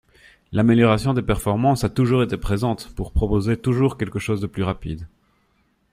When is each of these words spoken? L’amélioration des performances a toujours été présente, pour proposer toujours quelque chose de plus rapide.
L’amélioration 0.51 1.13
des 1.13 1.21
performances 1.21 1.83
a 1.83 1.89
toujours 1.89 2.23
été 2.23 2.35
présente, 2.35 2.91
pour 2.95 3.11
proposer 3.11 3.55
toujours 3.55 3.99
quelque 3.99 4.17
chose 4.17 4.41
de 4.41 4.47
plus 4.47 4.63
rapide. 4.63 5.05